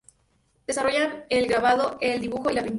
Desarrolla 0.65 1.27
el 1.29 1.45
grabado, 1.45 1.99
el 2.01 2.21
dibujo 2.21 2.49
y 2.49 2.53
la 2.55 2.61
pintura. 2.63 2.69